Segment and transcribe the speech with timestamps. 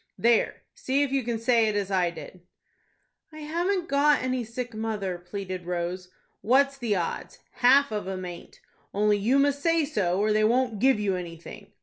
[0.17, 2.41] "There, see if you can say it as I did."
[3.31, 6.09] "I haven't got any sick mother," pleaded Rose.
[6.41, 7.37] "What's the odds?
[7.57, 8.61] Half of them aint.
[8.95, 11.73] Only you must say so, or they won't give you anything.